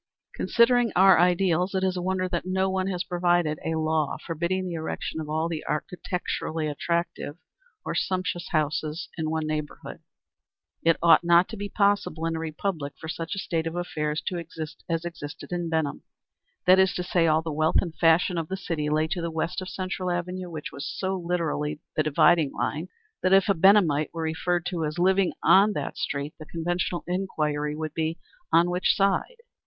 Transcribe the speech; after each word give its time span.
Considering 0.33 0.91
our 0.95 1.19
ideals, 1.19 1.75
it 1.75 1.83
is 1.83 1.95
a 1.95 2.01
wonder 2.01 2.27
that 2.27 2.43
no 2.43 2.71
one 2.71 2.87
has 2.87 3.03
provided 3.03 3.59
a 3.63 3.75
law 3.75 4.17
forbidding 4.25 4.65
the 4.65 4.73
erection 4.73 5.19
of 5.21 5.29
all 5.29 5.47
the 5.47 5.63
architecturally 5.67 6.65
attractive, 6.67 7.37
or 7.85 7.93
sumptuous 7.93 8.49
houses 8.49 9.09
in 9.15 9.29
one 9.29 9.45
neighborhood. 9.45 9.99
It 10.81 10.97
ought 11.03 11.23
not 11.23 11.47
to 11.49 11.55
be 11.55 11.69
possible 11.69 12.25
in 12.25 12.35
a 12.35 12.39
republic 12.39 12.93
for 12.99 13.07
such 13.07 13.35
a 13.35 13.37
state 13.37 13.67
of 13.67 13.75
affairs 13.75 14.23
to 14.25 14.39
exist 14.39 14.83
as 14.89 15.05
existed 15.05 15.51
in 15.51 15.69
Benham. 15.69 16.01
That 16.65 16.79
is 16.79 16.95
to 16.95 17.03
say 17.03 17.27
all 17.27 17.43
the 17.43 17.51
wealth 17.51 17.79
and 17.79 17.93
fashion 17.95 18.39
of 18.39 18.47
the 18.47 18.57
city 18.57 18.89
lay 18.89 19.05
to 19.09 19.21
the 19.21 19.29
west 19.29 19.61
of 19.61 19.69
Central 19.69 20.09
Avenue, 20.09 20.49
which 20.49 20.71
was 20.71 20.91
so 20.97 21.15
literally 21.15 21.79
the 21.95 22.01
dividing 22.01 22.53
line 22.53 22.87
that 23.21 23.33
if 23.33 23.47
a 23.49 23.53
Benhamite 23.53 24.09
were 24.15 24.23
referred 24.23 24.65
to 24.65 24.83
as 24.83 24.97
living 24.97 25.31
on 25.43 25.73
that 25.73 25.95
street 25.95 26.33
the 26.39 26.45
conventional 26.47 27.03
inquiry 27.07 27.75
would 27.75 27.93
be 27.93 28.17
"On 28.51 28.71
which 28.71 28.95
side?" 28.95 29.35